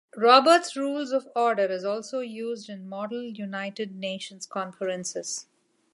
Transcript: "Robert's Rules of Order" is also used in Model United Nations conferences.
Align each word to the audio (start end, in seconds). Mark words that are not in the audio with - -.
"Robert's 0.17 0.75
Rules 0.75 1.11
of 1.11 1.27
Order" 1.35 1.67
is 1.67 1.85
also 1.85 2.21
used 2.21 2.69
in 2.69 2.89
Model 2.89 3.21
United 3.21 3.95
Nations 3.95 4.47
conferences. 4.47 5.45